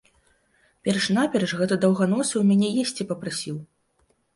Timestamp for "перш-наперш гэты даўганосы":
0.87-2.31